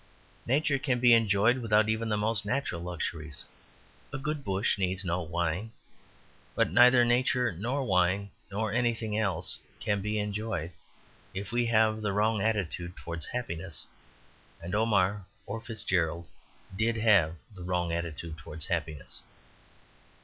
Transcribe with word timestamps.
Nature 0.47 0.79
can 0.79 0.99
be 0.99 1.13
enjoyed 1.13 1.59
without 1.59 1.87
even 1.87 2.09
the 2.09 2.17
most 2.17 2.43
natural 2.43 2.81
luxuries. 2.81 3.45
A 4.11 4.17
good 4.17 4.43
bush 4.43 4.79
needs 4.79 5.05
no 5.05 5.21
wine. 5.21 5.73
But 6.55 6.71
neither 6.71 7.05
nature 7.05 7.51
nor 7.51 7.83
wine 7.85 8.31
nor 8.49 8.73
anything 8.73 9.15
else 9.15 9.59
can 9.79 10.01
be 10.01 10.17
enjoyed 10.17 10.71
if 11.35 11.51
we 11.51 11.67
have 11.67 12.01
the 12.01 12.13
wrong 12.13 12.41
attitude 12.41 12.95
towards 12.97 13.27
happiness, 13.27 13.85
and 14.59 14.73
Omar 14.73 15.23
(or 15.45 15.61
Fitzgerald) 15.61 16.25
did 16.75 16.95
have 16.95 17.35
the 17.53 17.61
wrong 17.61 17.91
attitude 17.93 18.39
towards 18.39 18.65
happiness. 18.65 19.21